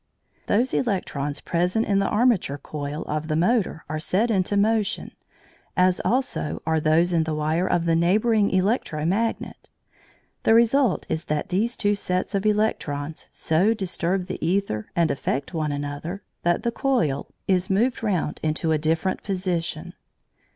[0.47, 5.11] Those electrons present in the armature coil of the motor are set into motion,
[5.77, 9.69] as also are those in the wire of the neighbouring electro magnet.
[10.41, 15.53] The result is that these two sets of electrons so disturb the æther and affect
[15.53, 19.93] one another that the coil is moved round into a different position.